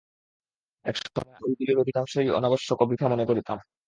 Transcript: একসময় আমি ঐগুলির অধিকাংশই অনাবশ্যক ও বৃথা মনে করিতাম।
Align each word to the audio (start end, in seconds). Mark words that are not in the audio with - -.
একসময় 0.85 1.29
আমি 1.29 1.45
ঐগুলির 1.45 1.77
অধিকাংশই 1.77 2.29
অনাবশ্যক 2.29 2.77
ও 2.81 2.85
বৃথা 2.85 3.07
মনে 3.07 3.25
করিতাম। 3.25 3.57